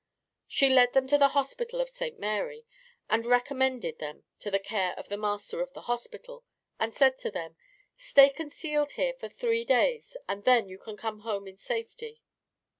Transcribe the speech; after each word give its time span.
She 0.47 0.67
led 0.67 0.93
them 0.93 1.05
to 1.09 1.19
the 1.19 1.27
Hospital 1.37 1.79
of 1.79 1.87
Saint 1.87 2.17
Mary, 2.17 2.65
and 3.07 3.23
recommended 3.23 3.99
them 3.99 4.23
to 4.39 4.49
the 4.49 4.57
care 4.57 4.95
of 4.97 5.09
the 5.09 5.15
Master 5.17 5.61
of 5.61 5.73
the 5.73 5.83
hospital, 5.83 6.43
and 6.79 6.91
said 6.91 7.19
to 7.19 7.29
them, 7.29 7.55
"Stay 7.97 8.31
concealed 8.31 8.93
here 8.93 9.13
for 9.13 9.29
three 9.29 9.63
days, 9.63 10.17
and 10.27 10.43
then 10.43 10.67
you 10.67 10.79
can 10.79 10.97
come 10.97 11.19
home 11.19 11.47
in 11.47 11.57
safety." 11.57 12.23